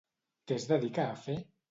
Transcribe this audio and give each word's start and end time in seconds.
Què 0.51 0.55
es 0.61 0.65
dedica 0.71 1.05
a 1.11 1.19
fer? 1.27 1.37